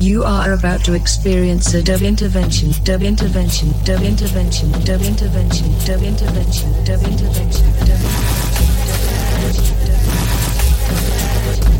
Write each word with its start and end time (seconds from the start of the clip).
You 0.00 0.24
are 0.24 0.54
about 0.54 0.82
to 0.86 0.94
experience 0.94 1.74
a 1.74 1.82
dub 1.82 2.00
intervention, 2.00 2.72
dub 2.84 3.02
intervention, 3.02 3.70
dub 3.84 4.00
intervention, 4.00 4.72
dub 4.82 5.02
intervention, 5.02 5.70
dub 5.84 6.00
intervention, 6.02 6.72
dub 6.84 7.02
intervention, 7.02 7.70
dub 7.84 8.00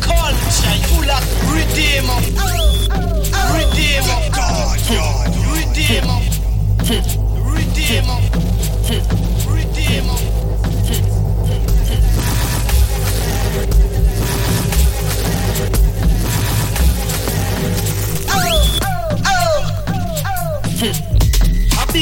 Culture, 0.05 0.77
you 0.85 1.01
like 1.07 1.25
redeemer. 1.49 2.21
Redeemer. 3.57 4.21
God, 4.29 4.77
God. 4.87 5.33
Redeemer. 5.57 6.21
Redeemer. 7.57 9.30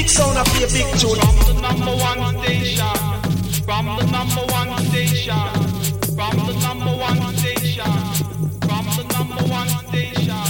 Sound 0.09 0.37
of 0.37 0.47
a 0.57 0.65
big 0.73 0.89
tune. 0.97 1.19
From 1.21 1.37
the 1.45 1.61
number 1.61 1.93
one 2.01 2.41
station. 2.43 2.97
From 3.63 3.85
the 3.85 4.05
number 4.09 4.41
one 4.49 4.71
station. 4.89 5.45
From 6.17 6.35
the 6.47 6.53
number 6.65 6.93
one 6.97 7.37
station. 7.37 7.93
From 8.65 8.85
the 8.97 9.03
number 9.13 9.43
one 9.45 9.69
station. 9.85 10.45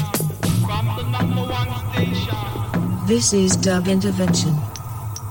From 0.66 0.86
the 0.96 1.04
number 1.12 1.44
one 1.44 1.72
station. 1.92 3.08
This 3.08 3.34
is 3.34 3.58
Dub 3.58 3.88
Intervention, 3.88 4.56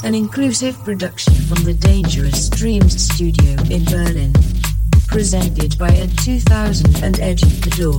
an 0.05 0.15
inclusive 0.15 0.77
production 0.85 1.35
from 1.35 1.65
the 1.65 1.75
Dangerous 1.75 2.51
Dreams 2.51 3.01
studio 3.03 3.53
in 3.71 3.85
Berlin. 3.85 4.35
Presented 5.09 5.77
by 5.79 5.89
Ed 5.89 6.17
2000 6.19 7.03
and 7.03 7.19
Edge 7.19 7.41
the 7.41 7.71
Door. 7.81 7.99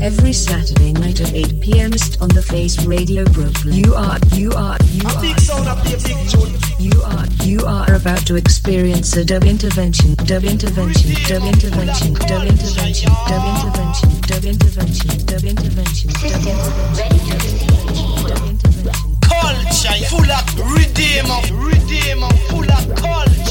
Every 0.00 0.32
Saturday 0.32 0.92
night 0.92 1.20
at 1.20 1.34
8 1.34 1.60
p.m. 1.60 1.90
on 2.22 2.28
the 2.30 2.40
Face 2.40 2.86
Radio 2.86 3.24
Brooklyn. 3.24 3.74
You 3.74 3.94
are, 3.94 4.16
you 4.32 4.50
are, 4.52 4.78
you 4.94 5.06
are. 5.06 5.20
big 5.20 5.38
sound 5.40 5.68
a 5.68 5.74
big. 5.84 6.00
You 6.80 7.02
are, 7.02 7.26
you 7.44 7.60
are 7.66 7.92
about 7.94 8.24
to 8.28 8.36
experience 8.36 9.14
a 9.16 9.24
dub 9.24 9.44
intervention, 9.44 10.14
dub 10.24 10.44
intervention, 10.44 11.12
dub 11.28 11.42
intervention, 11.44 12.14
dub 12.14 12.46
intervention, 12.46 13.10
dub 13.26 13.44
intervention, 13.44 14.10
dub 14.24 14.44
intervention, 14.44 15.10
dub 15.26 15.44
intervention, 15.44 15.44
dub 15.44 15.44
intervention, 15.44 16.08
dub 16.14 16.38
intervention. 16.40 17.40
Culture, 19.20 19.98
full 20.08 20.30
of 20.30 20.46
redeemer. 20.78 21.42
Redeemer, 21.52 22.30
full 22.48 22.70
of 22.70 22.86
culture, 22.96 23.49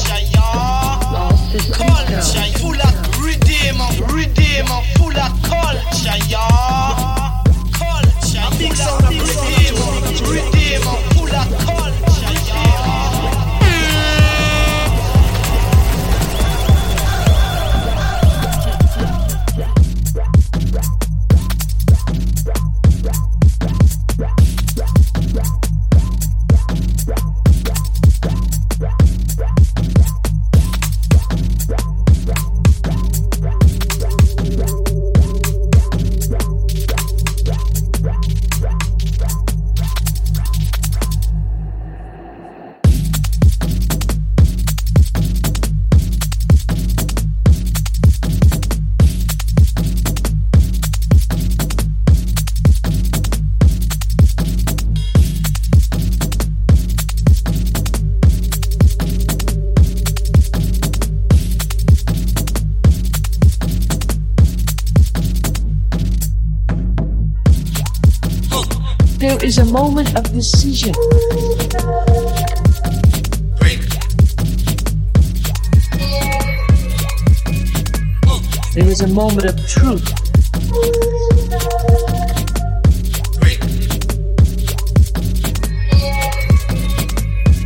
yeah. 1.52 1.74
Culture, 1.74 2.58
full 2.58 2.80
of 2.80 2.94
redeemer. 3.24 3.88
Redeemer, 4.14 4.80
full 4.96 5.16
of 5.16 5.42
culture, 5.42 6.18
yeah. 6.28 7.42
Culture, 7.72 8.58
big 8.58 8.74
sound 8.76 8.99
moment 69.70 70.16
of 70.16 70.24
decision. 70.32 70.92
There 78.74 78.88
is 78.88 79.00
a 79.00 79.08
moment 79.08 79.44
of 79.46 79.66
truth. 79.68 80.06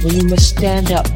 When 0.03 0.15
you 0.15 0.29
must 0.29 0.51
stand 0.51 0.93
up, 0.93 1.07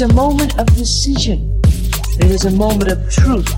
is 0.00 0.10
a 0.10 0.14
moment 0.14 0.58
of 0.58 0.66
decision. 0.76 1.60
It 2.20 2.30
is 2.30 2.46
a 2.46 2.50
moment 2.50 2.90
of 2.90 2.98
truth. 3.10 3.52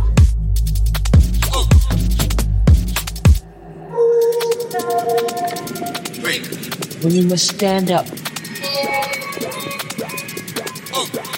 When 7.04 7.14
you 7.14 7.22
must 7.28 7.46
stand 7.46 7.92
up. 7.92 8.08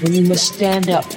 When 0.01 0.15
you 0.15 0.23
must 0.23 0.55
stand 0.55 0.89
up. 0.89 1.14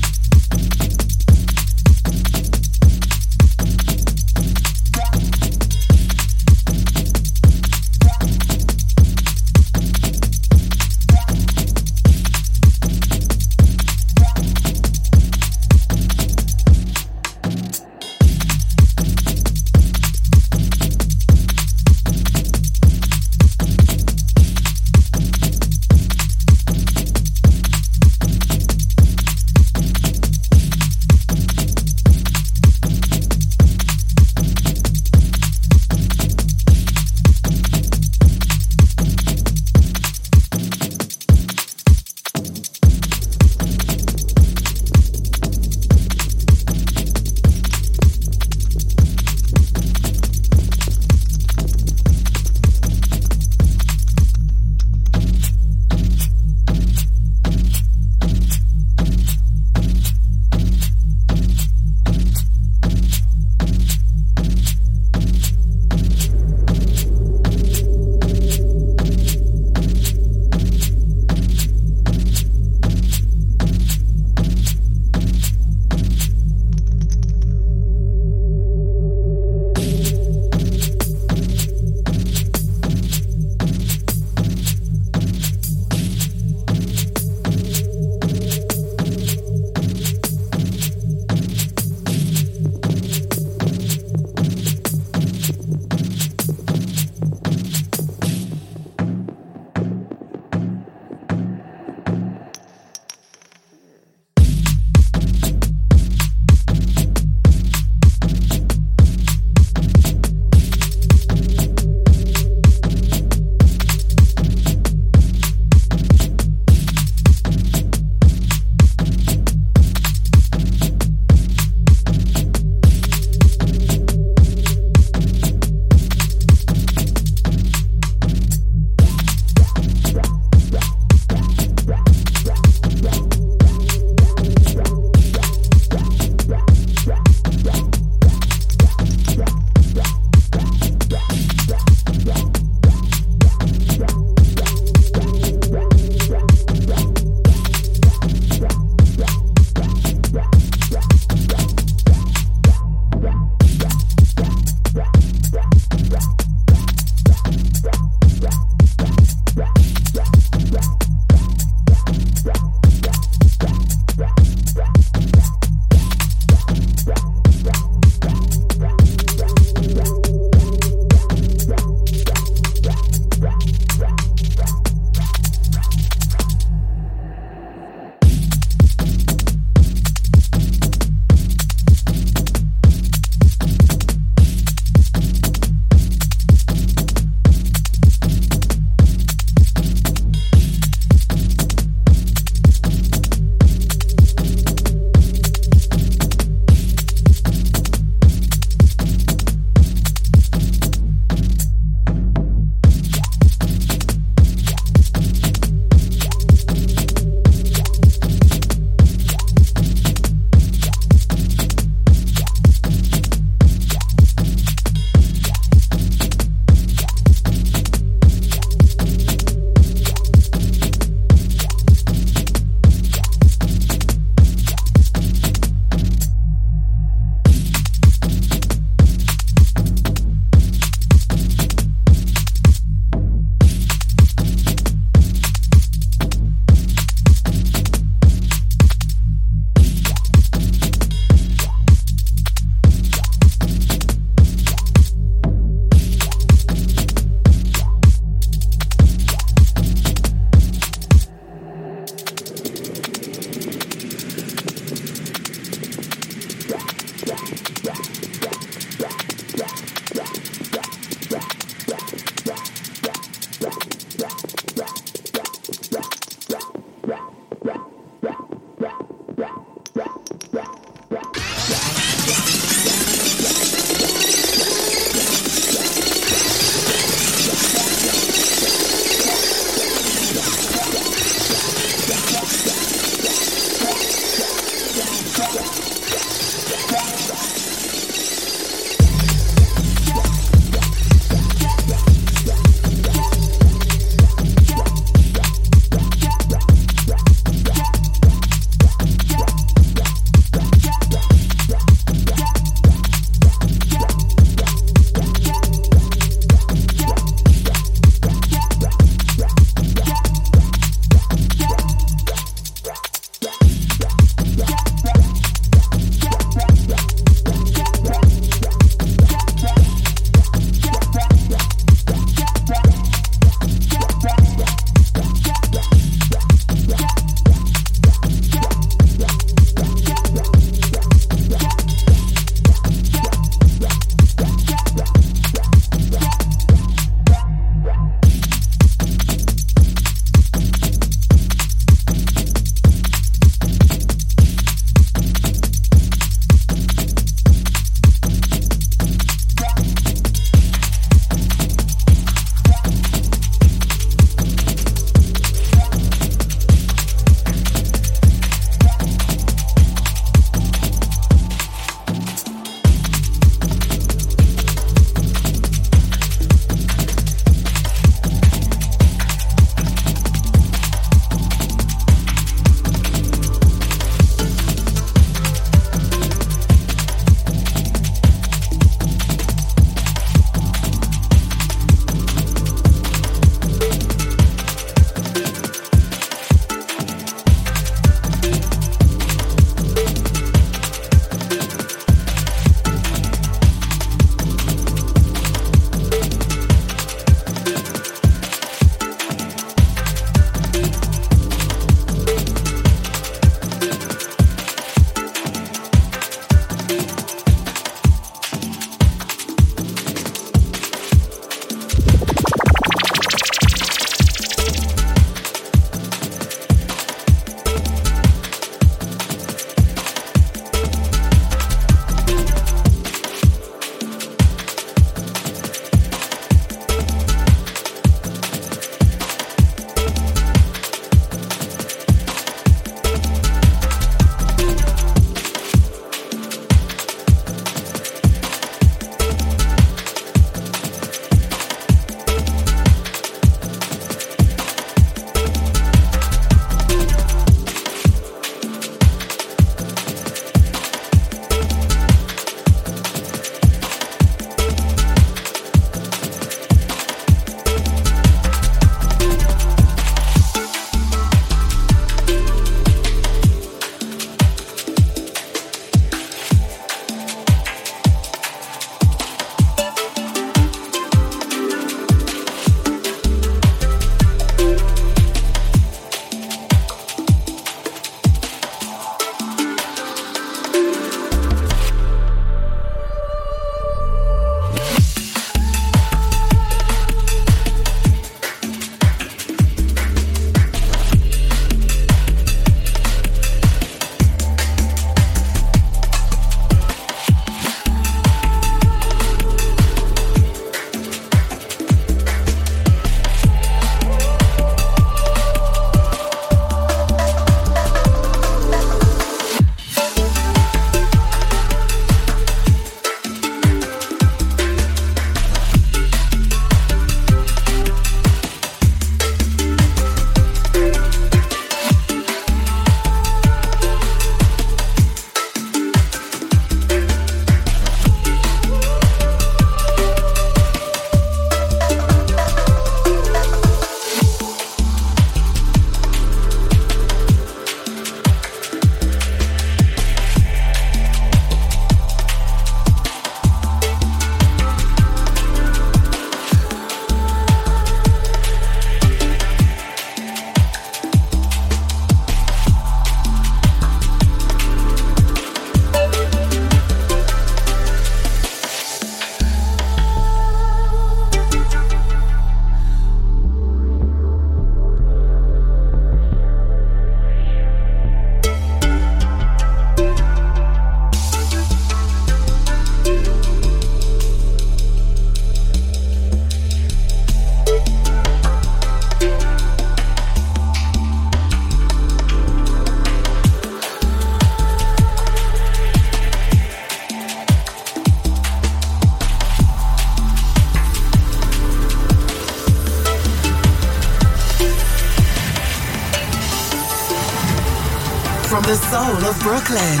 Brooklyn. 599.44 600.00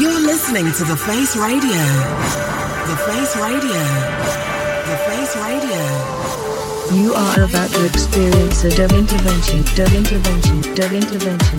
You're 0.00 0.18
listening 0.26 0.66
to 0.66 0.82
The 0.82 0.96
Face 0.96 1.36
Radio. 1.36 1.84
The 2.90 2.98
Face 3.06 3.36
Radio. 3.38 3.82
The 4.90 4.98
Face 5.06 5.36
Radio. 5.38 5.78
You 6.90 7.14
are 7.14 7.44
about 7.44 7.70
to 7.70 7.86
experience 7.86 8.64
a 8.64 8.70
dub 8.70 8.90
intervention, 8.90 9.62
dub 9.76 9.92
intervention, 9.94 10.74
dub 10.74 10.90
intervention, 10.90 11.58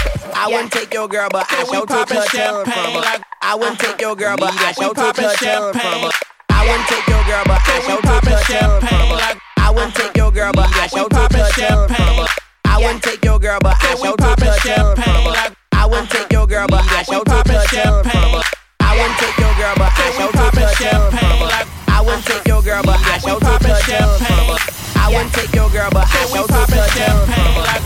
I 0.48 0.50
wouldn't 0.50 0.72
take 0.72 0.94
your 0.94 1.10
girl, 1.10 1.28
but 1.30 1.46
I 1.52 1.66
shall 1.66 1.86
take 1.86 2.08
her 2.08 2.24
tongue 2.24 2.64
from 2.64 3.04
her. 3.04 3.20
I 3.42 3.56
wouldn't 3.56 3.80
take 3.80 4.00
your 4.00 4.16
girl, 4.16 4.38
but 4.38 4.54
I 4.56 4.72
shall 4.72 4.94
take 4.96 5.18
her 5.18 5.36
tongue 5.36 5.74
from 5.76 6.08
her. 6.08 6.12
I 6.48 6.64
wouldn't 6.64 6.88
take 6.88 7.08
your 7.12 7.24
girl, 7.28 7.44
but 7.44 7.60
I 7.68 7.80
shall 7.84 8.00
take 8.00 8.24
her 8.32 8.40
tongue 8.48 8.80
from 8.80 9.20
her. 9.20 9.40
I 9.60 9.72
wouldn't 9.76 9.94
take 9.94 10.16
your 10.16 10.32
girl, 10.32 10.54
but 10.56 10.72
I 10.72 10.88
shall 10.88 11.10
take 11.10 11.36
her 11.36 11.52
tongue 11.52 11.88
from 11.92 12.16
her. 12.24 12.28
I 12.64 12.78
wouldn't 12.80 13.04
take 13.04 13.26
your 13.26 13.40
girl, 13.40 13.60
but 13.60 13.76
I 13.76 13.96
shall 14.00 14.16
take 14.16 14.40
her 14.40 14.56
tongue 14.64 14.96
from 14.96 15.36
her. 15.36 15.52
I 15.76 15.86
wouldn't 15.86 16.10
take 16.16 16.32
your 16.32 16.48
girl, 16.48 16.68
but 16.70 16.84
I 16.96 17.04
shall 17.04 17.26
take 17.28 17.48
her 17.52 17.64
tongue 17.68 18.04
from 18.08 18.32
her. 18.40 18.44
I 18.80 18.96
wouldn't 18.96 19.20
take 19.20 19.36
your 19.36 19.52
girl, 19.52 19.76
but 19.76 19.92
I 20.00 20.08
shall 20.16 20.32
take 20.32 20.56
her 20.56 20.72
tongue 20.80 21.12
from 21.12 21.44
her. 21.44 21.68
I 21.92 22.00
wouldn't 22.08 22.24
take 22.24 22.48
your 22.48 22.62
girl, 22.64 22.84
but 22.88 23.00
I 23.04 23.18
shall 23.20 23.40
take 23.44 23.68
her 23.68 23.82
tongue 23.84 24.20
from 24.24 24.48
her. 24.56 24.60
I 24.96 25.12
wouldn't 25.12 25.34
take 25.36 25.52
your 25.52 25.70
girl, 25.76 25.90
but 25.92 26.08
I 26.08 26.24
shall 26.32 26.48
take 26.48 26.72
her 26.72 26.88
tongue 26.96 27.28
from 27.36 27.68
her. 27.68 27.77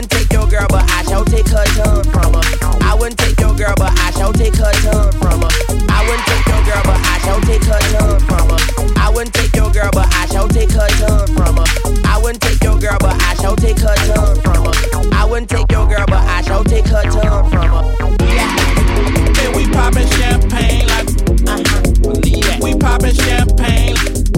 wouldn't 0.00 0.18
take 0.18 0.32
your 0.32 0.46
girl, 0.46 0.66
but 0.70 0.90
I 0.90 1.02
shall 1.02 1.24
take 1.26 1.48
her 1.48 1.64
tongue 1.76 2.04
from 2.04 2.32
her. 2.32 2.40
I 2.80 2.96
wouldn't 2.98 3.18
take 3.18 3.38
your 3.38 3.54
girl, 3.54 3.74
but 3.76 3.92
I 3.98 4.10
shall 4.12 4.32
take 4.32 4.56
her 4.56 4.72
tongue 4.80 5.12
from 5.20 5.42
her. 5.42 5.50
I 5.92 6.00
wouldn't 6.08 6.24
take 6.24 6.46
your 6.48 6.64
girl, 6.64 6.80
but 6.88 6.96
I 7.04 7.18
shall 7.20 7.40
take 7.42 7.64
her 7.64 7.78
tongue 7.92 8.20
from 8.20 8.48
her. 8.48 8.96
I 8.96 9.10
wouldn't 9.12 9.34
take 9.34 9.54
your 9.54 9.70
girl, 9.70 9.90
but 9.92 10.08
I 10.14 10.24
shall 10.24 10.48
take 10.48 10.70
her 10.70 10.88
tongue 10.88 11.26
from 11.36 11.56
her. 11.56 11.66
I 12.06 12.16
wouldn't 12.16 12.40
take 12.40 12.62
your 12.62 12.78
girl, 12.78 12.96
but 12.98 13.20
I 13.20 13.34
shall 13.34 13.56
take 13.56 13.78
her 13.78 13.94
tongue 14.08 14.40
from 14.40 14.64
her. 14.64 15.12
I 15.12 15.26
wouldn't 15.26 15.50
take 15.50 15.70
your 15.70 15.86
girl, 15.86 16.06
but 16.06 16.24
I 16.24 16.40
shall 16.42 16.64
take 16.64 16.86
her 16.86 17.02
tongue 17.02 17.50
from 17.50 17.68
her. 17.68 18.24
Yeah. 18.24 19.44
And 19.44 19.54
we 19.54 19.68
poppin' 19.68 20.08
champagne 20.16 20.88
like 20.88 21.08
uh-huh. 21.44 21.82
Believe 22.08 22.44
that. 22.44 22.60
We 22.62 22.74
poppin' 22.74 23.14
champagne. 23.14 23.96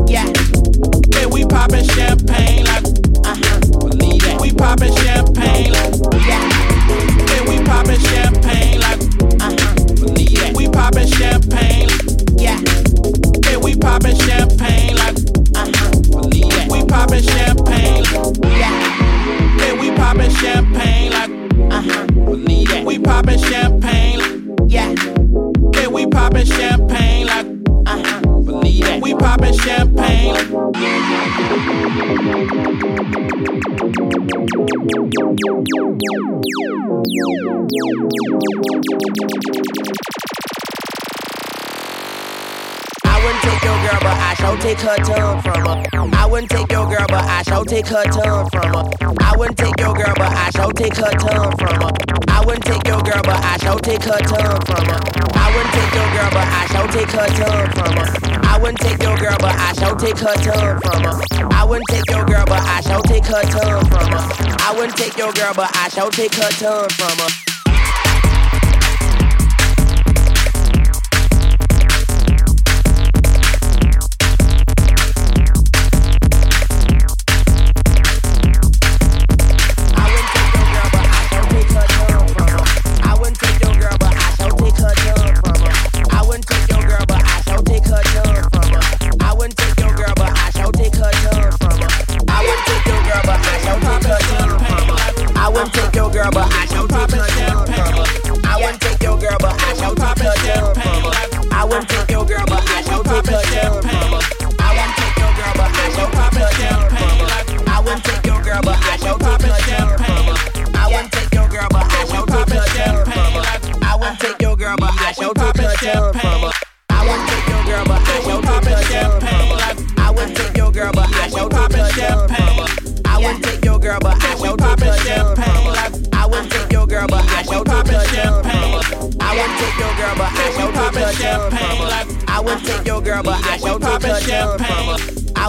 Yeah. 0.09 0.27
And 1.22 1.33
we 1.33 1.46
poppin' 1.46 1.85
champagne. 1.85 2.62
Poppin' 4.62 4.94
champagne 4.94 5.72
like, 5.72 5.94
yeah. 6.25 6.48
And 7.35 7.48
we 7.48 7.57
poppin' 7.64 7.98
champagne 8.01 8.81
like, 8.81 9.03
uh-huh. 9.42 9.75
Yeah. 10.16 10.53
We 10.55 10.68
poppin' 10.68 11.09
champagne 11.09 11.88
like, 11.88 12.05
yeah. 12.38 12.59
And 13.51 13.62
we 13.62 13.75
poppin' 13.75 14.16
champagne 14.16 14.96
like, 14.96 15.16
uh-huh. 15.57 16.31
Yeah. 16.33 16.68
We 16.70 16.85
poppin' 16.87 17.22
champagne 17.22 18.05
like, 18.05 18.37
yeah. 18.46 19.66
And 19.66 19.81
we 19.81 19.90
poppin' 19.96 20.31
champagne 20.31 21.11
like, 21.11 21.31
uh-huh. 21.72 22.07
We 22.87 22.98
poppin' 22.98 23.38
champagne 23.38 24.18
like, 24.20 24.70
yeah. 24.70 24.94
And 25.83 25.92
we 25.92 26.07
poppin' 26.07 26.46
champagne 26.46 27.27
like, 27.27 27.46
uh-huh. 27.87 28.21
Cognac. 28.62 29.03
We 29.03 29.14
poppin' 29.14 29.55
champagne. 29.55 30.37
I 43.05 43.25
went 43.25 43.42
to 43.42 43.62
girl, 43.92 44.00
but 44.00 44.18
I 44.18 44.35
shall 44.35 44.57
take 44.57 44.81
her 44.81 44.96
tongue 44.96 45.42
from 45.42 45.61
her. 45.66 46.16
I 46.16 46.26
wouldn't 46.26 46.50
take 46.50 46.70
your 46.72 46.87
girl, 46.88 47.07
but 47.09 47.24
I 47.24 47.42
shall 47.42 47.64
take 47.64 47.87
her 47.87 48.05
tongue 48.05 48.48
from 48.50 48.72
her. 48.72 48.85
I 49.20 49.37
wouldn't 49.37 49.59
take 49.59 49.78
your 49.78 49.94
girl, 49.94 50.14
but 50.16 50.33
I 50.33 50.50
shall 50.50 50.70
take 50.70 50.96
her 50.96 51.11
tongue 51.12 51.57
from 51.57 51.76
her. 51.81 51.92
I 52.28 52.44
wouldn't 52.44 52.64
take 52.64 52.85
your 52.87 53.02
girl, 53.02 53.22
but 53.22 53.38
I 53.44 53.57
shall 53.59 53.78
take 53.78 54.02
her 54.02 54.18
tongue 54.18 54.61
from 54.64 54.85
her. 54.87 55.00
I 55.35 55.46
wouldn't 55.52 55.72
take 55.72 55.92
your 55.94 56.09
girl, 56.12 56.31
but 56.33 56.48
I 56.48 56.66
shall 56.72 56.88
take 56.88 57.11
her 57.11 57.27
tongue 57.37 57.71
from 57.73 57.92
her. 57.96 58.08
I 58.44 58.58
wouldn't 58.58 58.81
take 58.81 59.02
your 59.02 59.17
girl, 59.17 59.37
but 59.38 59.54
I 59.56 59.73
shall 59.73 59.96
take 59.96 60.19
her 60.19 60.35
tongue 60.37 60.81
from 60.81 61.02
her. 61.04 61.48
I 61.52 61.64
wouldn't 61.64 61.88
take 61.88 62.10
your 62.10 62.25
girl, 62.25 62.44
but 62.46 62.62
I 62.62 62.81
shall 62.81 63.02
take 63.02 63.27
her 63.27 63.42
tongue 63.42 63.85
from 63.87 64.06
her. 64.08 64.25
I 64.60 64.73
wouldn't 64.77 64.96
take 64.96 65.17
your 65.17 65.33
girl, 65.33 65.52
but 65.54 65.71
I 65.77 65.88
shall 65.88 66.10
take 66.10 66.35
her 66.35 66.50
tongue 66.50 66.88
from 66.90 67.19
her. 67.19 67.52
I 95.43 95.49
wouldn't 95.49 95.75
take 95.75 95.97
your 95.97 96.09
girl, 96.09 96.31
but 96.31 96.47
I 96.53 96.67
shall 96.67 96.87
take 96.87 97.11
her. 97.11 97.19
I 98.47 98.61
wouldn't 98.61 98.81
take 98.81 99.03
your 99.03 99.19
girl, 99.19 99.37
but 99.40 99.61
I 99.61 99.75
shall 99.75 99.95
take 99.97 100.19
her. 100.19 100.73
I 101.51 101.65
wouldn't 101.65 101.88
take 101.88 102.12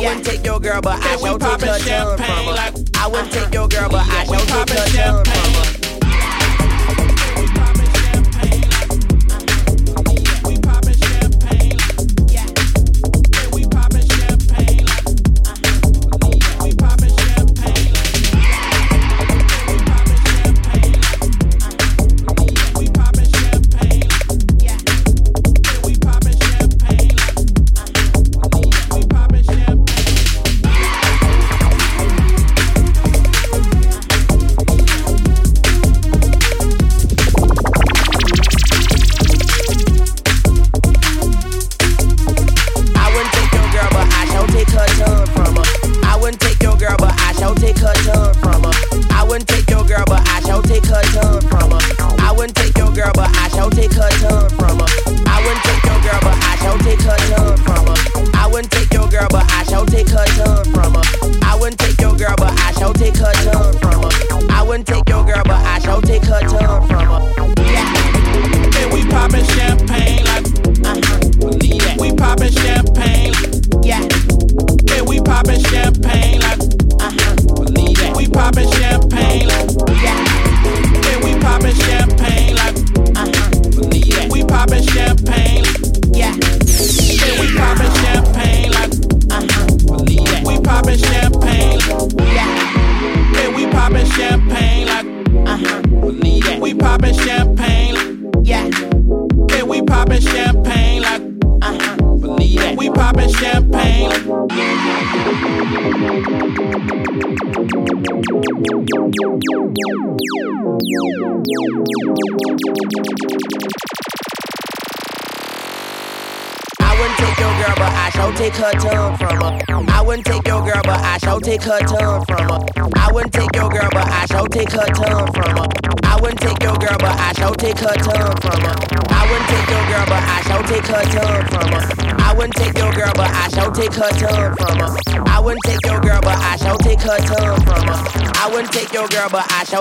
wouldn't 0.03 0.25
take 0.25 0.45
your 0.45 0.59
girl, 0.59 0.81
but 0.81 0.99
I 1.01 1.15
shall 1.17 1.39
take 1.39 1.61
her 1.61 1.79
champagne. 1.79 2.45
Like, 2.47 2.73
I 2.95 3.07
wouldn't 3.07 3.31
take 3.31 3.53
your 3.53 3.67
girl, 3.67 3.89
but 3.89 4.05
I 4.07 4.25
shall 4.25 4.65
take 4.65 4.77
her 4.77 4.87
champagne. 4.89 5.52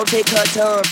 Don't 0.03 0.09
take 0.09 0.29
her 0.31 0.83
time. 0.83 0.92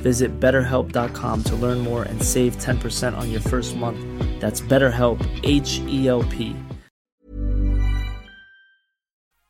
Visit 0.00 0.40
betterhelp.com 0.40 1.44
to 1.44 1.56
learn 1.56 1.78
more 1.80 2.04
and 2.04 2.22
save 2.22 2.56
10% 2.56 3.16
on 3.16 3.30
your 3.30 3.42
first 3.42 3.76
month. 3.76 4.00
That's 4.40 4.62
BetterHelp, 4.62 5.20
H 5.44 5.80
E 5.86 6.08
L 6.08 6.22
P. 6.24 6.56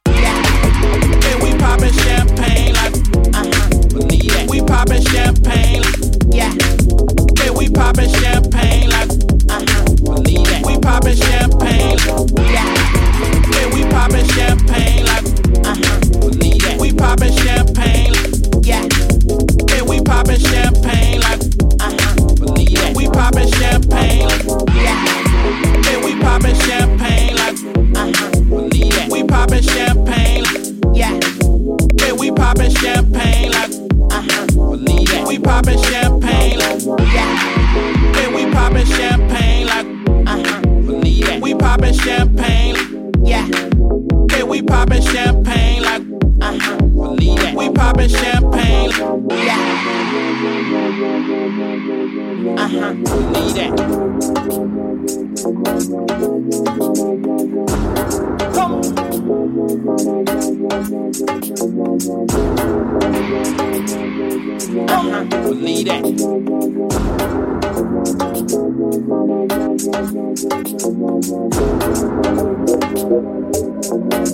And 0.06 1.42
we 1.42 1.56
poppin' 1.56 1.92
champagne 1.92 2.74
like, 2.74 2.94
uh-huh, 3.32 3.68
believe 3.90 4.26
that. 4.32 4.46
We 4.50 4.60
poppin' 4.62 5.02
champagne, 5.02 5.84
yeah. 6.32 6.50
And 7.46 7.56
we 7.56 7.70
poppin' 7.70 8.10
champagne 8.10 8.90
like, 8.90 9.10
uh-huh, 9.48 9.84
believe 10.02 10.46
that. 10.50 10.62
We 10.66 10.78
poppin' 10.80 11.16
champagne, 11.16 11.98
yeah. 12.50 12.66
And 13.62 13.72
we 13.72 13.84
poppin' 13.88 14.26
champagne 14.34 15.04
like, 15.06 15.24
uh-huh, 15.64 16.00
believe 16.18 16.62
that. 16.62 16.80
We 16.80 16.92
poppin' 16.92 17.36
champagne, 17.36 18.14
yeah. 18.64 19.09
Poppin' 20.20 20.38
champagne 20.38 21.20
like, 21.22 21.40
uh-huh, 21.80 22.34
believe 22.34 22.76
that. 22.76 22.92
We 22.94 23.08
poppin' 23.08 23.50
champagne, 23.52 24.28
yeah. 24.76 25.88
And 25.88 26.04
we 26.04 26.14
poppin' 26.20 26.54
champagne 26.56 27.36
like, 27.36 27.56
uh-huh, 27.96 28.40
believe 28.42 28.92
that. 28.92 29.08
We 29.10 29.24
poppin' 29.24 29.62
champagne, 29.62 30.44
yeah. 30.94 31.18
And 32.04 32.20
we 32.20 32.30
poppin' 32.32 32.70
champagne 32.70 33.52
like, 33.52 33.70
uh-huh, 34.12 34.46
believe 34.52 35.08
that. 35.08 35.26
We 35.26 35.38
poppin' 35.38 35.82
champagne 35.84 36.58
like, 36.58 36.82
yeah. 37.14 38.20
And 38.20 38.34
we 38.34 38.44
poppin' 38.52 38.84
champagne 38.84 39.68
like, 39.68 39.86
uh-huh, 40.28 40.60
believe 40.84 41.24
that. 41.28 41.40
We 41.40 41.54
poppin' 41.54 41.94
champagne, 41.94 42.76
yeah. 43.24 43.48
And 44.40 44.48
we 44.48 44.62
poppin' 44.62 45.02
champagne 45.02 45.82
like, 45.82 46.00
uh-huh, 46.40 46.76
believe 46.78 47.38
that. 47.40 47.54
We 47.54 47.68
poppin' 47.72 48.08
champagne, 48.08 48.90
yeah. 48.90 49.76
Uh-huh, 52.56 52.94
believe 52.94 53.54
that. 53.56 53.76
Come. 58.54 58.80
Uh-huh, 64.88 65.24
believe 65.42 65.84
that. 65.86 66.00
Come. 73.90 74.30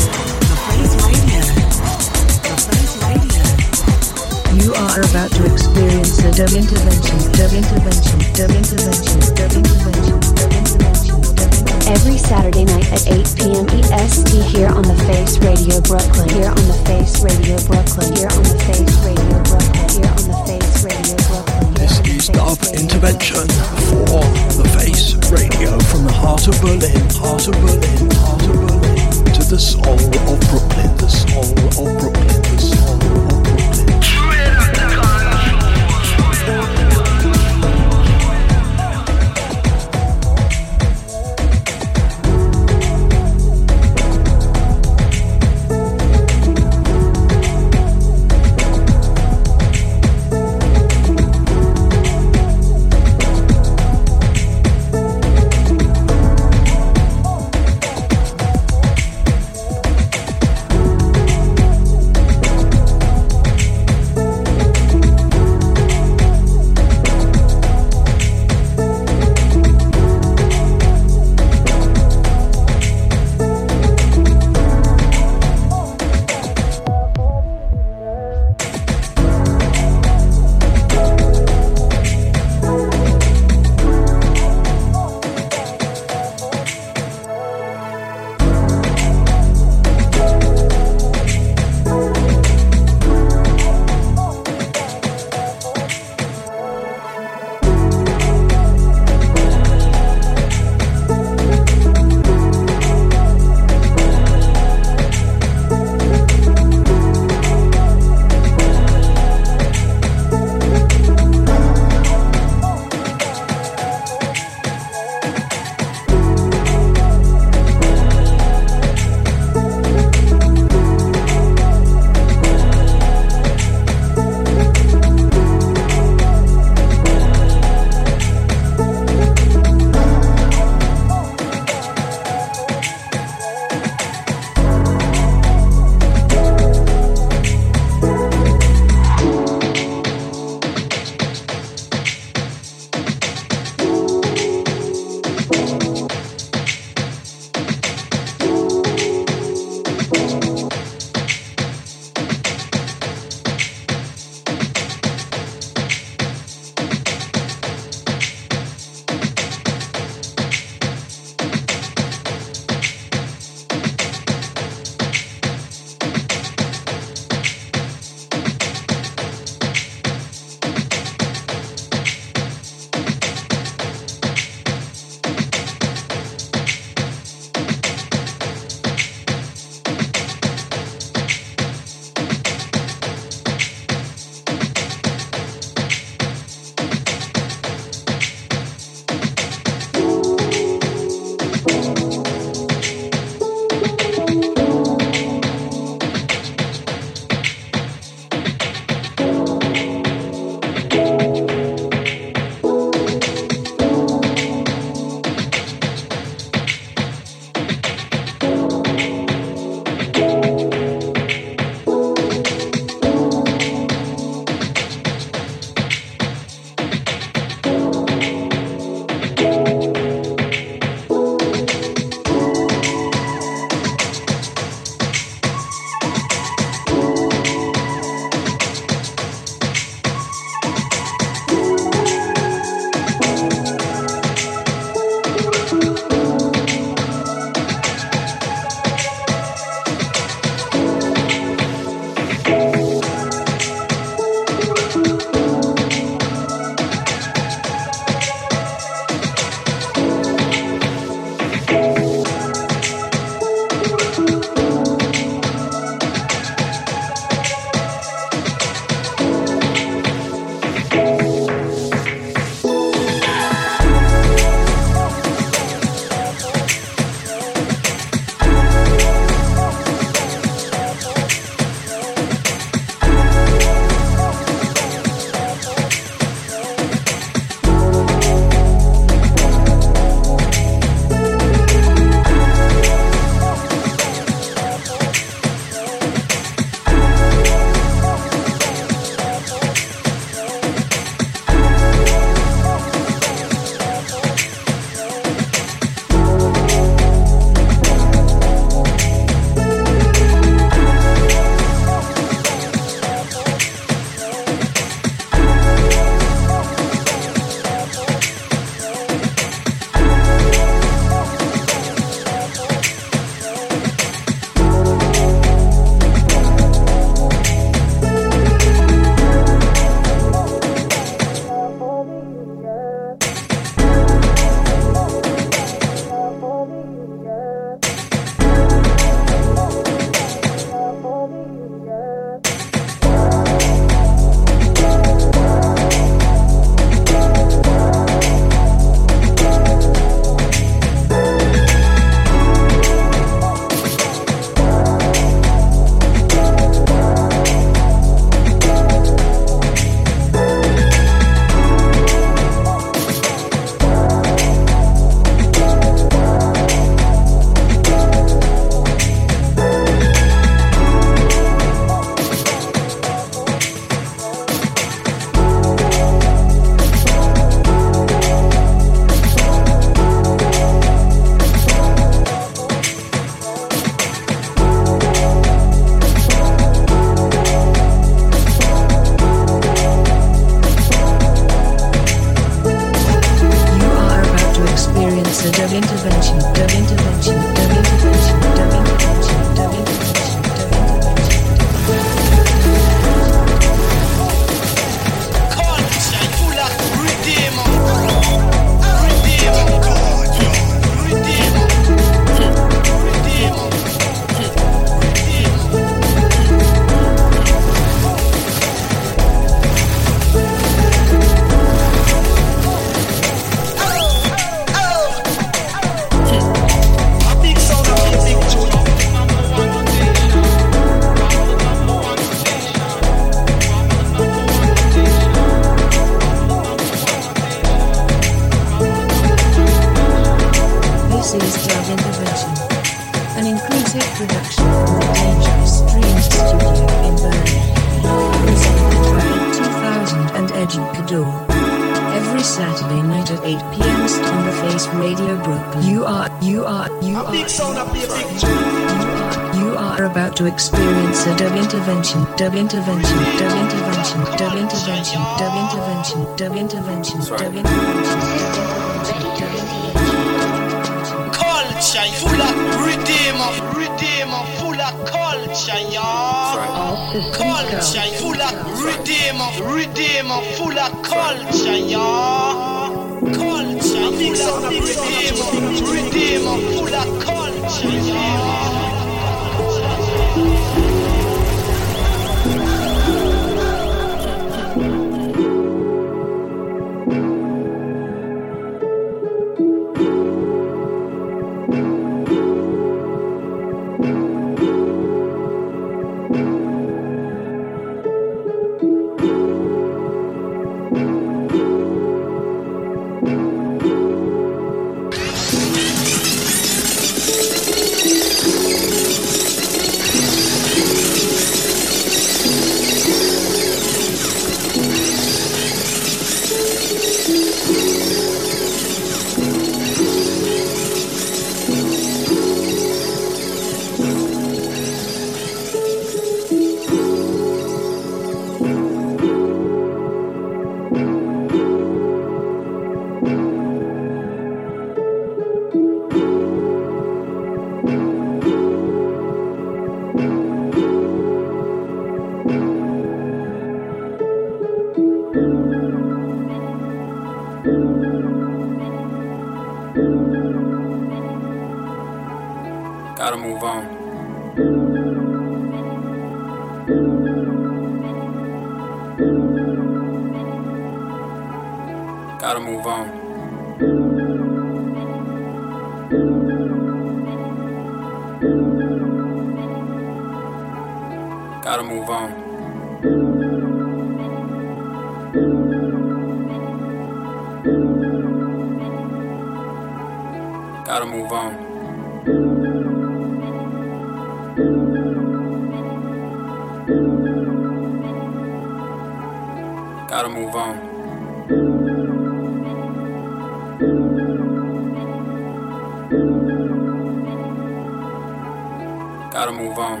Gotta 599.30 599.52
move 599.52 599.78
on. 599.78 600.00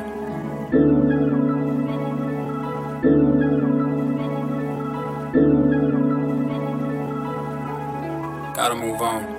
Gotta 8.54 8.74
move 8.74 9.00
on. 9.00 9.33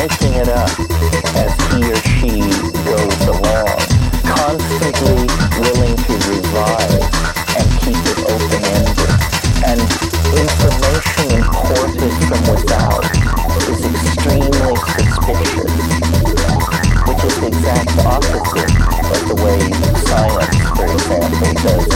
mixing 0.00 0.32
it 0.32 0.48
up 0.48 0.70
as 1.36 1.52
he 1.68 1.92
or 1.92 2.00
she 2.16 2.40
goes 2.88 3.20
along, 3.28 3.76
constantly 4.24 5.28
willing 5.60 5.96
to 6.08 6.14
revise 6.24 7.04
and 7.60 7.68
keep 7.84 8.00
it 8.08 8.18
open-ended. 8.24 9.12
And 9.68 9.80
information 10.40 11.44
imported 11.44 12.16
from 12.32 12.40
without 12.48 13.04
is 13.68 13.84
extremely 13.92 14.72
suspicious, 14.96 15.72
which 17.04 17.22
is 17.28 17.36
the 17.40 17.48
exact 17.48 17.92
opposite 18.00 18.72
of 19.04 19.20
the 19.28 19.36
way 19.44 19.60
science, 20.08 20.56
for 20.78 20.88
example, 20.96 21.52
does 21.60 21.89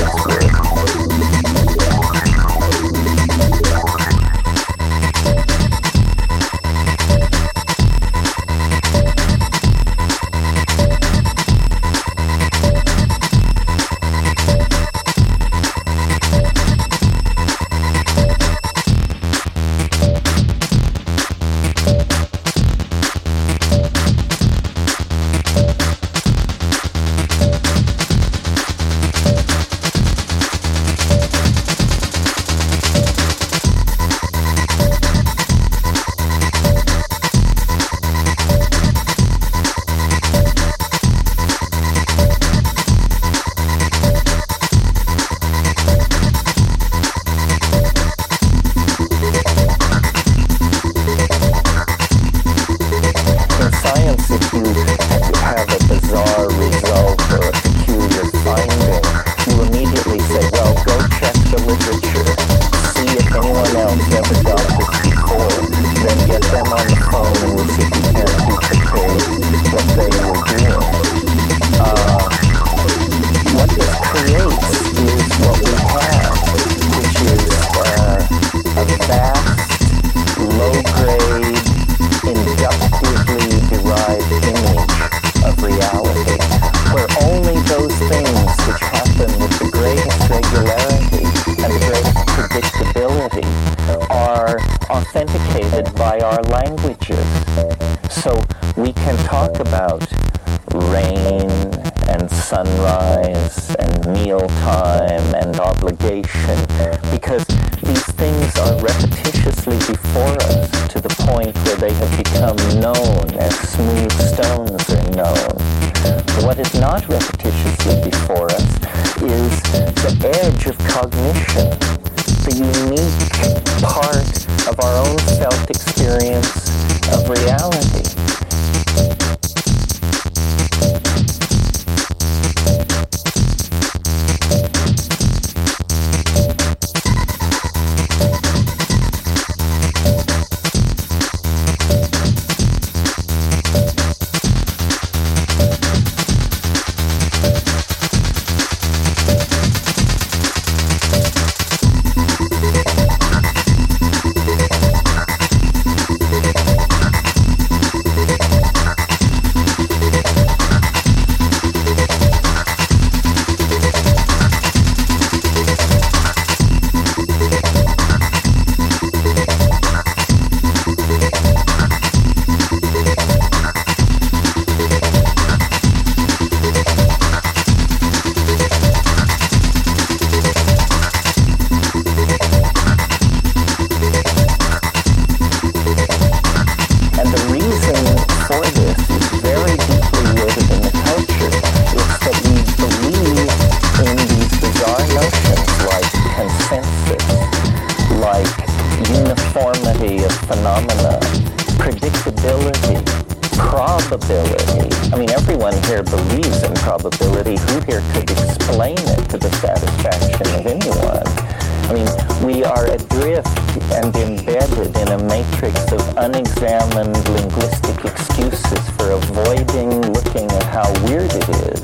we 212.44 212.62
are 212.62 212.86
adrift 212.86 213.48
and 213.92 214.14
embedded 214.16 214.94
in 214.98 215.08
a 215.08 215.18
matrix 215.24 215.90
of 215.92 216.16
unexamined 216.18 217.16
linguistic 217.30 218.04
excuses 218.04 218.90
for 218.90 219.12
avoiding 219.12 220.12
looking 220.12 220.50
at 220.50 220.62
how 220.64 220.92
weird 221.04 221.32
it 221.32 221.48
is. 221.48 221.80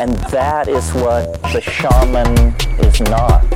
And 0.00 0.16
that 0.30 0.66
is 0.68 0.92
what 0.94 1.40
the 1.52 1.60
shaman 1.60 2.54
is 2.84 3.00
not. 3.02 3.55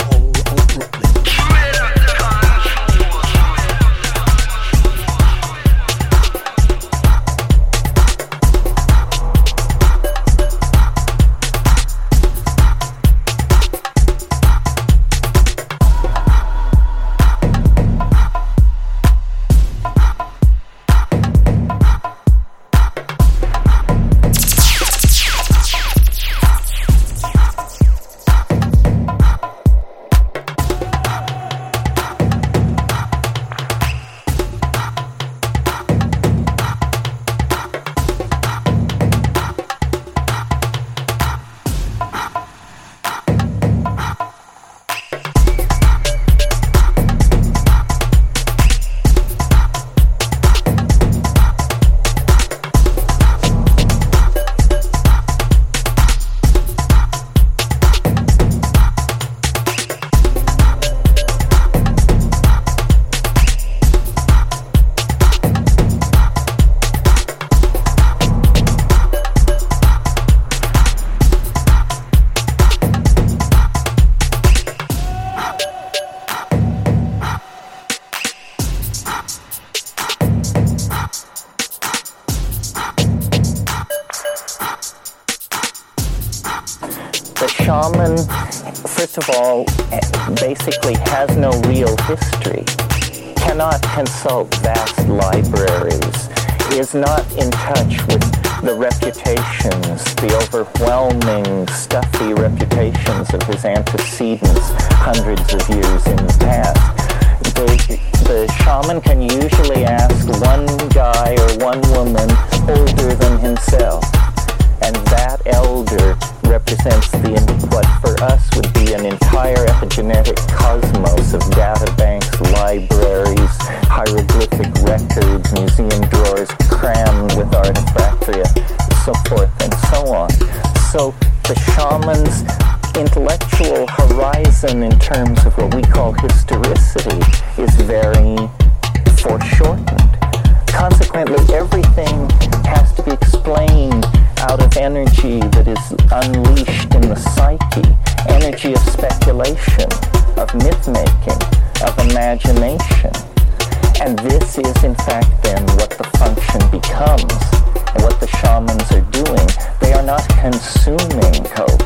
consuming 160.41 161.43
coke. 161.43 161.80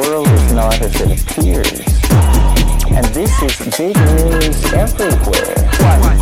world 0.00 0.28
is 0.28 0.52
not 0.52 0.80
as 0.80 1.00
it 1.00 1.20
appears. 1.20 1.80
And 2.90 3.04
this 3.14 3.42
is 3.42 3.56
big 3.76 3.96
news 3.96 4.72
everywhere. 4.72 5.70
What? 5.80 6.20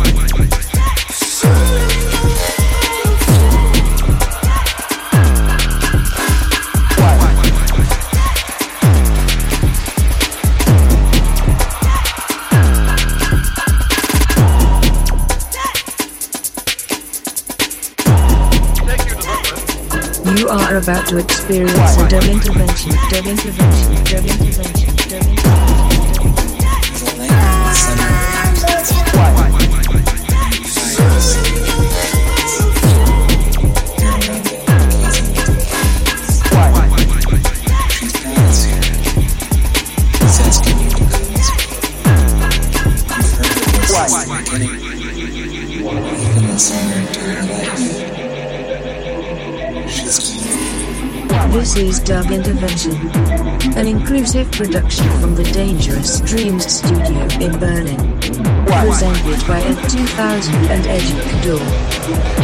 are 20.49 20.77
about 20.77 21.07
to 21.07 21.17
experience 21.17 21.97
a 21.97 22.09
dub 22.09 22.23
intervention, 22.23 22.91
dub 23.11 23.25
intervention, 23.27 24.03
dub 24.03 24.25
intervention, 24.25 24.95
dub 24.95 25.13
intervention. 25.13 25.48
Is 51.79 52.01
Dub 52.01 52.29
Intervention, 52.29 52.91
an 53.77 53.87
inclusive 53.87 54.51
production 54.51 55.07
from 55.21 55.33
the 55.33 55.45
Dangerous 55.45 56.19
Dreams 56.19 56.65
studio 56.65 57.21
in 57.39 57.57
Berlin. 57.57 58.19
Presented 58.67 59.47
by 59.47 59.61
Ed 59.61 59.89
2000 59.89 60.55
and 60.55 60.85
Edgy 60.87 61.13
Cador. 61.13 61.61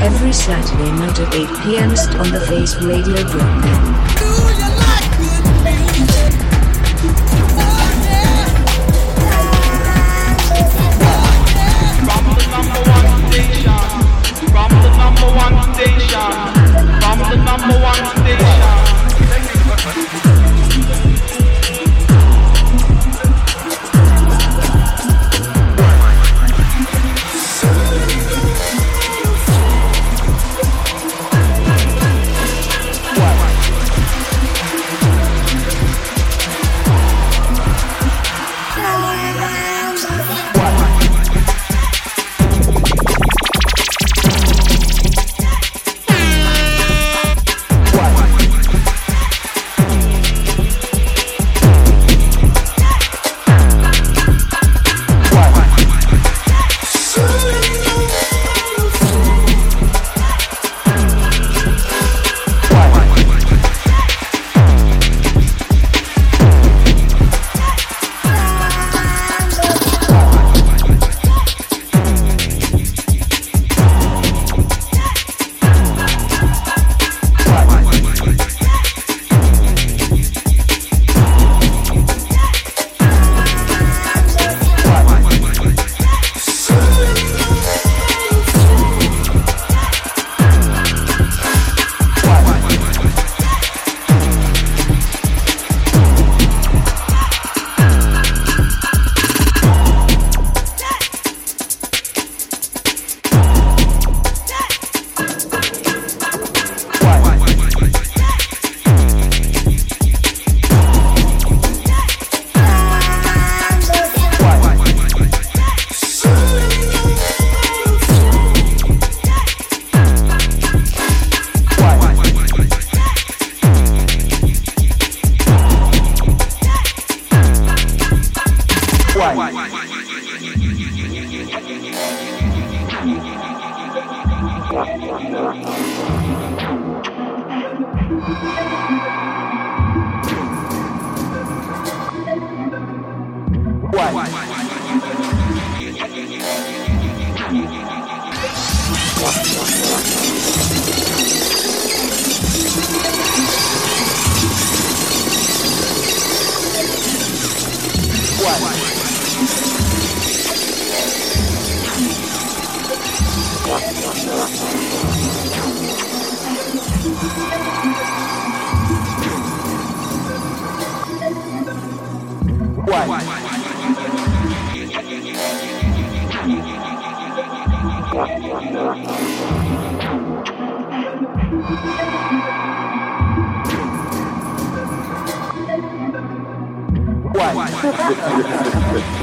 Every 0.02 0.32
Saturday 0.32 0.90
night 0.92 1.20
at 1.20 1.36
8 1.36 1.48
p.m. 1.64 1.90
on 2.22 2.32
the 2.32 2.46
Face 2.48 2.76
Radio 2.82 3.30
Brooklyn. 3.30 3.95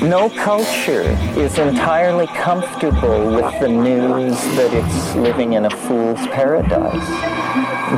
No 0.03 0.29
culture 0.37 1.03
is 1.37 1.57
entirely 1.59 2.27
comfortable 2.27 3.31
with 3.33 3.61
the 3.61 3.69
news 3.69 4.35
that 4.57 4.73
it's 4.75 5.15
living 5.15 5.53
in 5.53 5.67
a 5.67 5.71
fool's 5.71 6.19
paradise. 6.29 7.09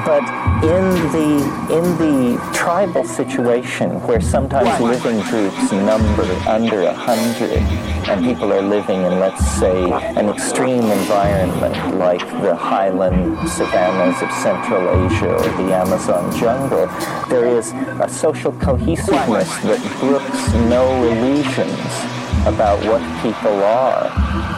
But 0.05 0.23
in 0.65 1.13
the 1.13 1.29
in 1.77 1.85
the 1.99 2.51
tribal 2.55 3.05
situation 3.05 4.01
where 4.07 4.21
sometimes 4.21 4.81
living 4.81 5.21
groups 5.29 5.73
number 5.73 6.25
under 6.49 6.83
a 6.85 6.95
hundred 6.95 7.61
and 8.09 8.25
people 8.25 8.51
are 8.51 8.63
living 8.63 9.03
in 9.03 9.21
let's 9.21 9.45
say 9.59 9.91
an 10.17 10.31
extreme 10.31 10.85
environment 10.85 11.99
like 11.99 12.27
the 12.41 12.57
highland 12.57 13.37
savannas 13.47 14.23
of 14.23 14.31
Central 14.33 14.89
Asia 15.05 15.35
or 15.35 15.49
the 15.63 15.75
Amazon 15.75 16.35
jungle, 16.39 16.87
there 17.29 17.47
is 17.47 17.73
a 18.01 18.09
social 18.09 18.53
cohesiveness 18.53 19.51
that 19.69 19.81
brooks 20.01 20.53
no 20.71 20.85
illusions 21.05 22.15
about 22.47 22.79
what 22.85 23.03
people 23.23 23.63
are. 23.63 24.09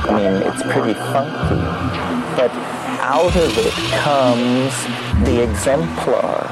I 0.07 0.13
mean, 0.17 0.35
it's 0.43 0.63
pretty 0.73 0.95
funky. 0.95 1.63
But 2.37 2.53
out 3.07 3.37
of 3.37 3.57
it 3.57 3.73
comes 4.03 4.75
the 5.25 5.41
exemplar, 5.41 6.43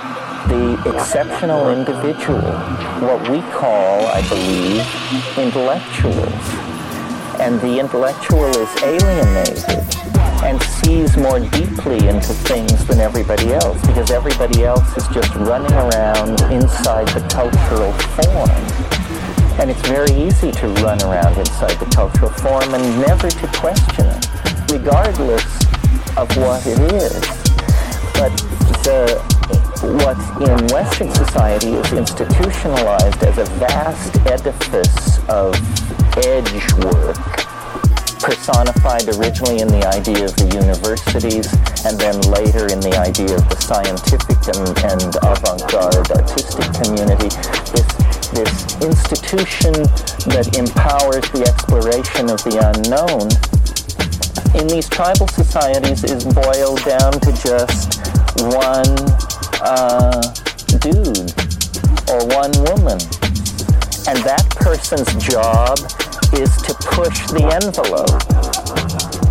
the 0.46 0.94
exceptional 0.94 1.70
individual, 1.70 2.46
what 3.02 3.28
we 3.28 3.40
call, 3.50 4.06
I 4.06 4.22
believe, 4.28 4.86
intellectuals. 5.36 6.46
And 7.40 7.60
the 7.60 7.80
intellectual 7.80 8.46
is 8.54 8.70
alienated 8.84 9.82
and 10.46 10.62
sees 10.78 11.16
more 11.16 11.40
deeply 11.40 12.06
into 12.06 12.32
things 12.46 12.86
than 12.86 13.00
everybody 13.00 13.52
else 13.52 13.84
because 13.84 14.12
everybody 14.12 14.62
else 14.62 14.96
is 14.96 15.08
just 15.08 15.34
running 15.34 15.72
around 15.72 16.40
inside 16.52 17.08
the 17.08 17.26
cultural 17.34 17.90
form. 18.14 19.58
And 19.58 19.72
it's 19.72 19.82
very 19.88 20.12
easy 20.12 20.52
to 20.52 20.68
run 20.86 21.02
around 21.02 21.36
inside 21.36 21.80
the 21.80 21.90
cultural 21.92 22.30
form 22.30 22.74
and 22.74 23.00
never 23.00 23.28
to 23.28 23.46
question 23.58 24.06
it, 24.06 24.70
regardless 24.70 25.63
of 26.16 26.28
what 26.36 26.66
it 26.66 26.78
is. 26.94 27.20
But 28.14 28.30
the, 28.86 29.18
what 29.98 30.16
in 30.40 30.66
Western 30.68 31.10
society 31.14 31.72
is 31.72 31.92
institutionalized 31.92 33.22
as 33.24 33.38
a 33.38 33.44
vast 33.58 34.16
edifice 34.26 35.18
of 35.28 35.54
edge 36.18 36.72
work, 36.84 37.18
personified 38.22 39.08
originally 39.18 39.60
in 39.60 39.68
the 39.68 39.84
idea 39.86 40.24
of 40.24 40.34
the 40.36 40.48
universities 40.54 41.52
and 41.84 41.98
then 41.98 42.20
later 42.30 42.72
in 42.72 42.80
the 42.80 42.96
idea 42.96 43.34
of 43.34 43.44
the 43.50 43.58
scientific 43.60 44.38
and, 44.54 44.70
and 44.86 45.16
avant-garde 45.20 46.10
artistic 46.10 46.72
community, 46.82 47.28
this 47.74 48.04
this 48.34 48.82
institution 48.82 49.72
that 50.34 50.58
empowers 50.58 51.22
the 51.30 51.46
exploration 51.46 52.26
of 52.30 52.42
the 52.42 52.58
unknown 52.58 53.30
in 54.54 54.66
these 54.68 54.88
tribal 54.88 55.28
societies 55.28 56.04
is 56.04 56.24
boiled 56.24 56.82
down 56.84 57.12
to 57.12 57.32
just 57.42 58.00
one 58.54 58.94
uh, 59.60 60.22
dude 60.80 61.32
or 62.10 62.20
one 62.34 62.52
woman. 62.70 62.98
And 64.06 64.18
that 64.22 64.46
person's 64.56 65.12
job 65.24 65.78
is 66.34 66.54
to 66.62 66.74
push 66.92 67.26
the 67.28 67.44
envelope, 67.62 68.20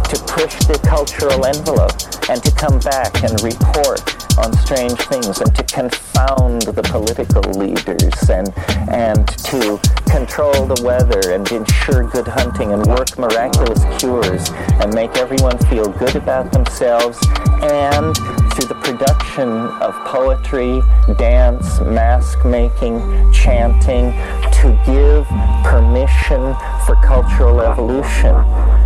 to 0.09 0.17
push 0.33 0.55
the 0.65 0.79
cultural 0.87 1.45
envelope, 1.45 1.93
and 2.29 2.41
to 2.43 2.51
come 2.51 2.79
back 2.79 3.23
and 3.23 3.41
report 3.43 4.22
on 4.37 4.53
strange 4.57 4.99
things 4.99 5.39
and 5.39 5.55
to 5.55 5.63
confound 5.63 6.63
the 6.63 6.83
political 6.83 7.41
leaders 7.53 8.29
and 8.29 8.53
and 8.89 9.27
to 9.39 9.79
control 10.09 10.65
the 10.65 10.81
weather 10.83 11.31
and 11.31 11.51
ensure 11.51 12.03
good 12.09 12.27
hunting 12.27 12.73
and 12.73 12.85
work 12.87 13.17
miraculous 13.17 13.83
cures 13.99 14.49
and 14.81 14.93
make 14.93 15.15
everyone 15.17 15.57
feel 15.69 15.87
good 15.87 16.15
about 16.15 16.51
themselves 16.51 17.17
and 17.63 18.15
through 18.53 18.67
the 18.67 18.79
production 18.83 19.49
of 19.81 19.93
poetry, 20.05 20.81
dance, 21.17 21.79
mask 21.81 22.45
making, 22.45 22.99
chanting, 23.31 24.11
to 24.51 24.77
give 24.85 25.25
permission 25.63 26.53
for 26.85 26.95
cultural 27.03 27.61
evolution, 27.61 28.35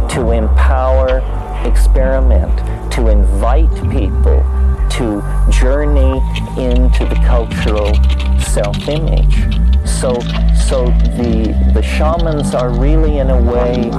to 0.10 0.32
empower 0.32 1.20
experiment, 1.66 2.56
to 2.92 3.08
invite 3.10 3.70
people 3.92 4.44
to 4.98 5.22
journey 5.52 6.18
into 6.58 7.06
the 7.06 7.22
cultural 7.24 7.94
self-image. 8.42 9.77
So, 10.00 10.14
so 10.70 10.86
the, 11.18 11.56
the 11.74 11.82
shamans 11.82 12.54
are 12.54 12.70
really, 12.70 13.18
in 13.18 13.32
a 13.32 13.42
way, 13.42 13.90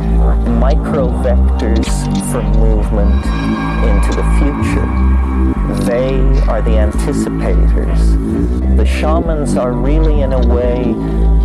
micro 0.49 1.09
vectors 1.25 1.89
for 2.31 2.41
movement 2.57 3.27
into 3.83 4.15
the 4.15 4.23
future. 4.39 4.87
They 5.85 6.23
are 6.49 6.63
the 6.63 6.77
anticipators. 6.79 7.99
The 8.77 8.87
shamans 8.87 9.57
are 9.57 9.73
really, 9.73 10.21
in 10.21 10.33
a 10.33 10.39
way, 10.47 10.95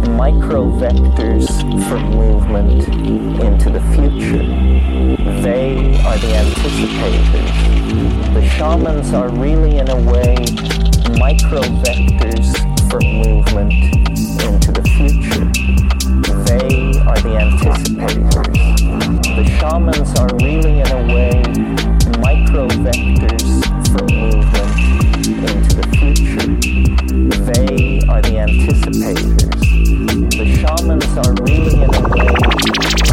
micro 0.09 0.65
vectors 0.65 1.47
for 1.89 1.97
movement 1.97 2.87
into 3.41 3.71
the 3.71 3.81
future. 3.95 4.45
They 5.41 5.97
are 6.05 6.19
the 6.19 6.27
anticipators. 6.27 7.51
The 8.35 8.47
shamans 8.49 9.13
are 9.13 9.29
really, 9.29 9.79
in 9.79 9.89
a 9.89 9.95
way, 10.11 10.35
micro 11.17 11.61
vectors 11.81 12.55
for 12.91 13.01
movement. 13.01 14.12
They 16.53 16.99
are 16.99 17.19
the 17.19 17.33
anticipators. 17.41 18.53
The 19.35 19.45
shamans 19.57 20.11
are 20.19 20.29
really, 20.35 20.81
in 20.81 20.91
a 20.91 21.01
way, 21.11 21.41
micro 22.21 22.67
vectors 22.67 23.65
for 23.89 24.05
movement 24.13 24.71
into 25.49 25.71
the 25.77 25.85
future. 25.97 26.49
They 27.53 28.01
are 28.07 28.21
the 28.21 28.35
anticipators. 28.45 29.49
The 30.37 30.45
shamans 30.61 31.17
are 31.17 31.33
really, 31.41 31.73
in 31.81 31.89
a 31.91 32.01
way, 32.13 33.12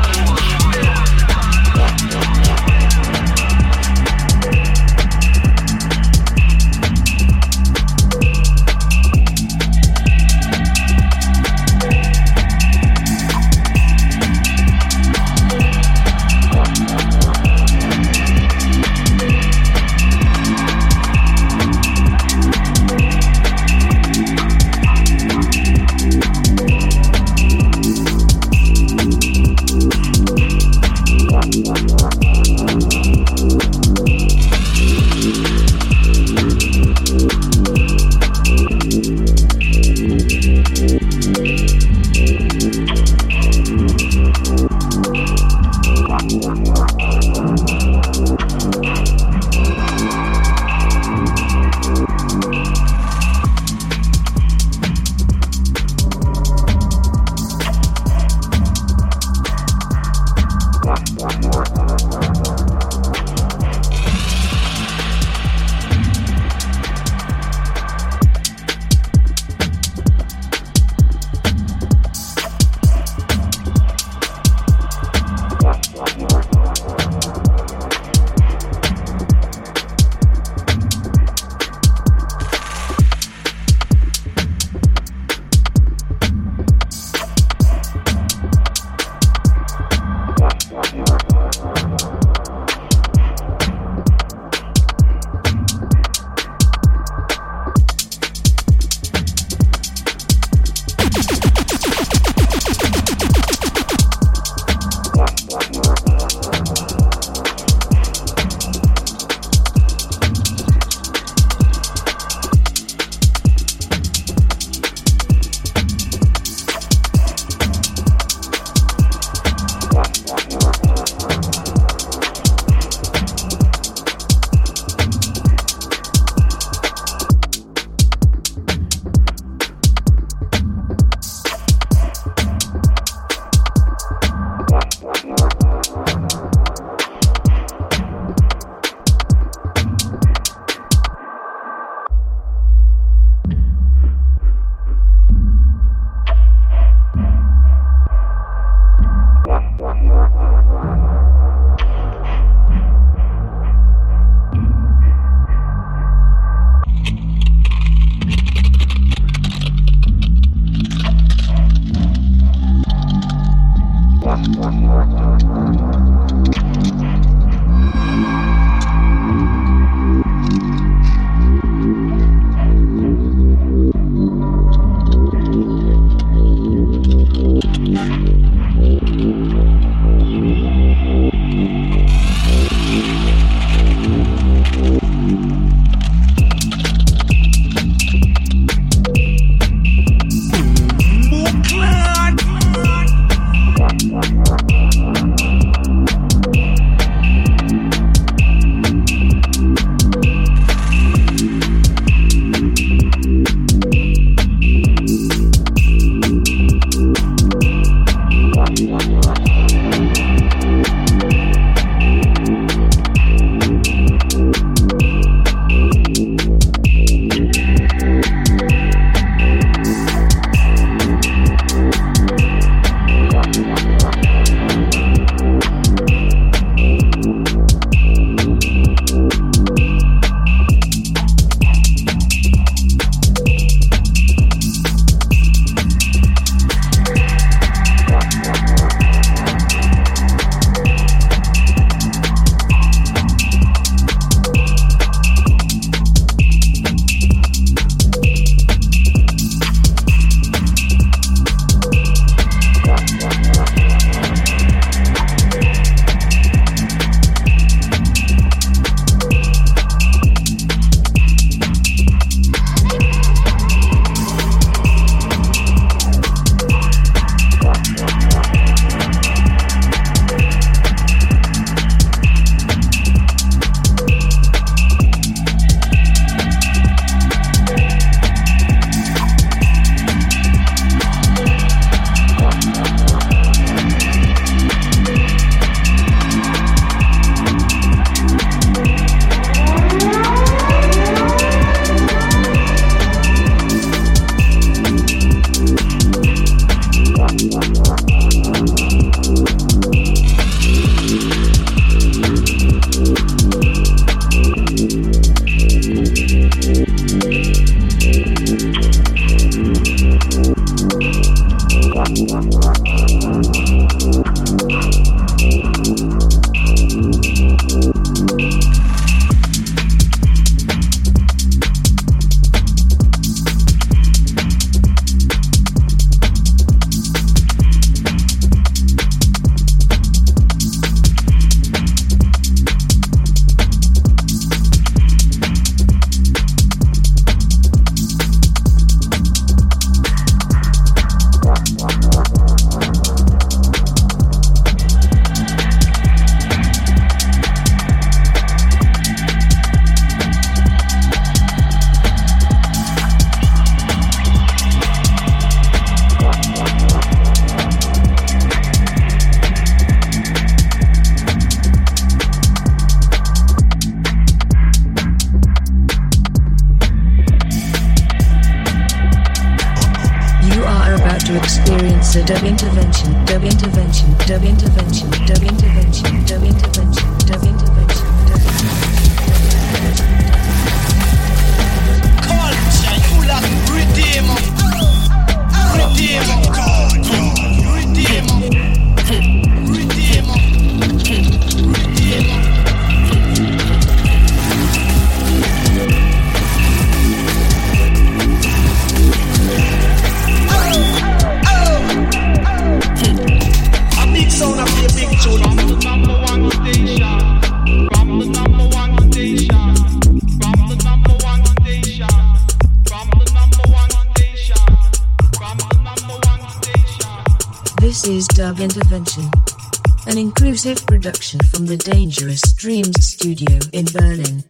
An 420.51 420.57
inclusive 420.57 420.85
production 420.85 421.39
from 421.47 421.65
the 421.65 421.77
Dangerous 421.77 422.41
Dreams 422.51 423.05
studio 423.05 423.57
in 423.71 423.85
Berlin. 423.85 424.43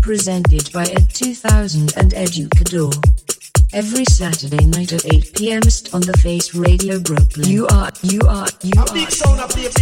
Presented 0.00 0.70
by 0.72 0.84
Ed 0.84 1.10
2000 1.10 1.94
and 1.96 2.12
Educador. 2.12 2.94
Every 3.72 4.04
Saturday 4.04 4.64
night 4.66 4.92
at 4.92 5.04
8 5.04 5.34
p.m. 5.34 5.62
on 5.92 6.02
the 6.06 6.16
Face 6.22 6.54
Radio 6.54 7.00
Brooklyn. 7.00 7.48
You 7.48 7.66
are, 7.74 7.90
you 8.02 8.20
are, 8.22 8.46
you 8.62 8.70
are. 8.78 8.86
big 8.94 9.10
sound 9.10 9.40
a 9.40 9.48
big. 9.50 9.74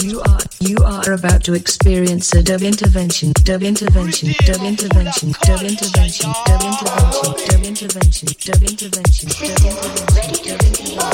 You 0.00 0.22
are, 0.24 0.40
you 0.60 0.78
are 0.80 1.12
about 1.12 1.44
to 1.44 1.52
experience 1.52 2.32
a 2.32 2.42
dub 2.42 2.62
intervention, 2.62 3.32
dub 3.44 3.62
intervention, 3.62 4.32
dub 4.46 4.62
intervention, 4.64 5.36
dub 5.36 5.60
intervention, 5.60 5.68
dub 5.68 5.68
intervention, 5.68 6.32
dub 6.48 6.64
intervention, 6.64 7.28
dub 7.44 7.60
intervention, 7.60 8.28
dub 8.40 8.62
intervention, 8.64 9.28
dub 9.36 9.52
intervention. 9.52 11.08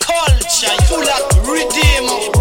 Culture, 0.00 0.72
like 1.04 1.28
redeemer. 1.46 1.78
Redeemer. 2.08 2.37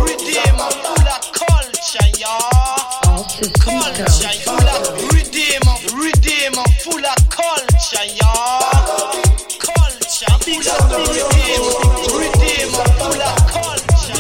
Culture, 2.18 4.10
y'all. 4.46 4.98
Redeem, 5.14 5.62
redeem, 5.94 6.54
full 6.82 7.06
of 7.06 7.30
culture. 7.30 8.08
Culture, 9.60 10.38
redeem, 10.98 11.62
redeem, 12.18 12.70
full 12.98 13.22
of 13.22 13.38
culture. 13.54 14.18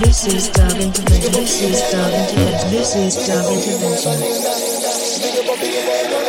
This 0.00 0.26
is 0.26 0.48
dub 0.50 0.72
Intervention. 0.72 1.32
This 1.32 1.62
is 1.62 1.80
dub 1.90 2.12
Intervention. 2.12 2.70
This 2.70 2.94
is 2.94 3.16
Intervention. 5.24 6.23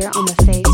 Here 0.00 0.10
on 0.16 0.24
the 0.24 0.34
Face 0.46 0.69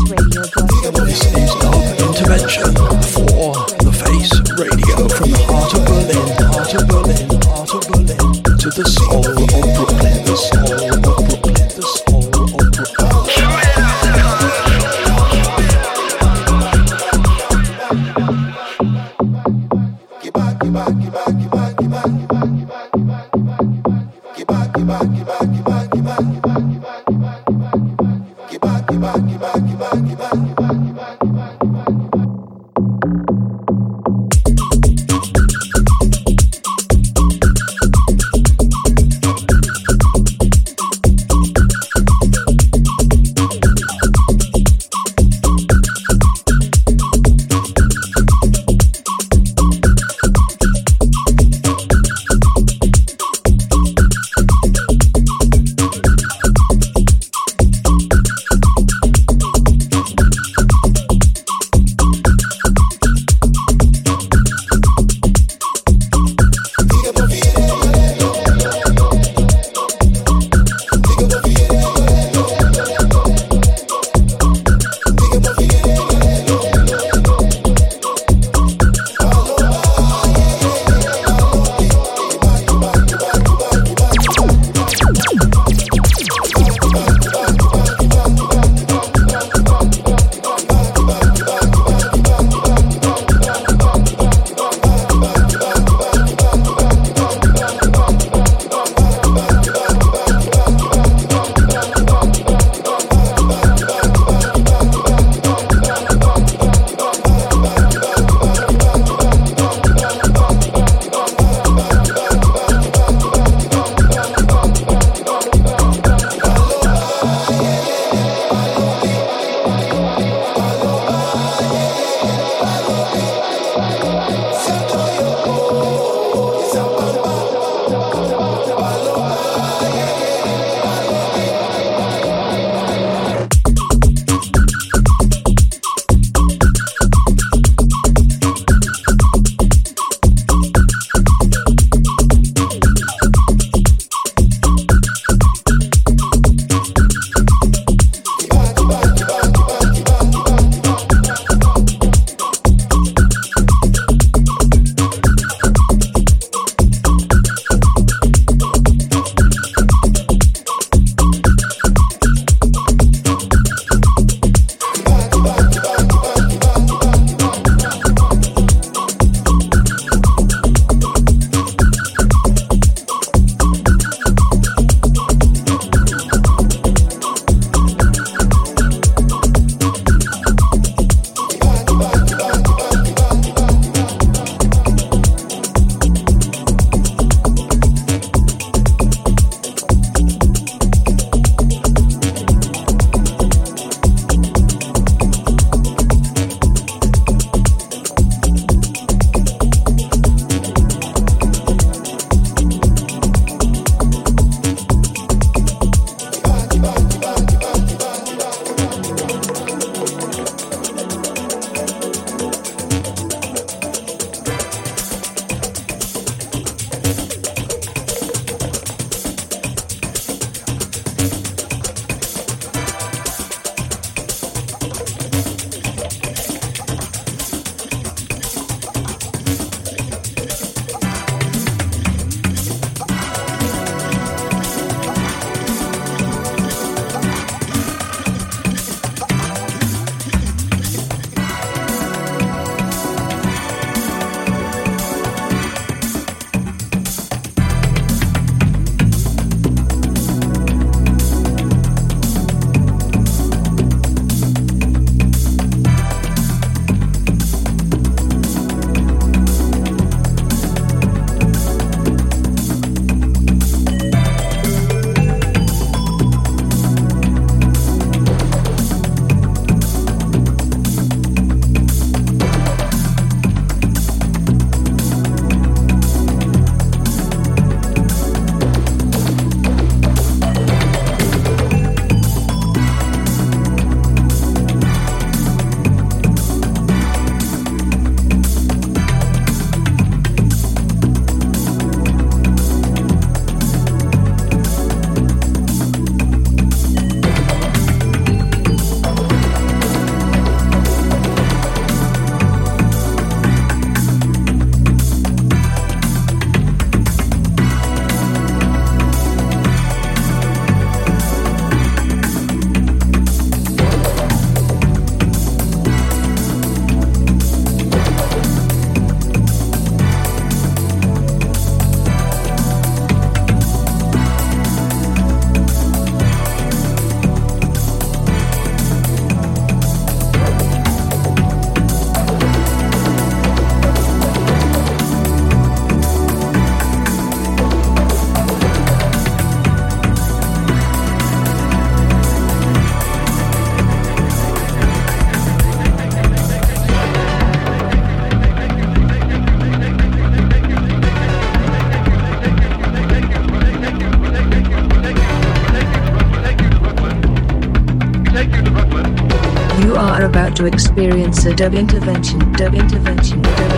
a 361.47 361.55
dub 361.55 361.73
intervention, 361.73 362.39
dub 362.53 362.73
intervention, 362.73 363.41
dub 363.41 363.53
intervention. 363.53 363.76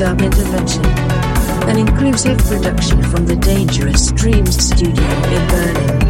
Dub 0.00 0.22
Intervention, 0.22 0.82
an 1.68 1.76
inclusive 1.76 2.38
production 2.38 3.02
from 3.02 3.26
the 3.26 3.36
Dangerous 3.36 4.10
Dreams 4.12 4.56
studio 4.56 5.04
in 5.04 5.48
Berlin. 5.48 6.09